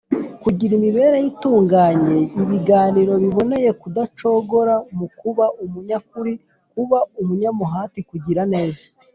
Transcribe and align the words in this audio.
kugira 0.43 0.71
imibereho 0.75 1.27
itunganye, 1.31 2.17
ibiganiro 2.41 3.13
biboneye, 3.23 3.69
kudacogora 3.81 4.73
mu 4.97 5.07
kuba 5.19 5.45
umunyakuri, 5.63 6.33
kuba 6.73 6.99
umunyamuhati, 7.21 7.99
kugira 8.11 8.41
neza, 8.53 8.83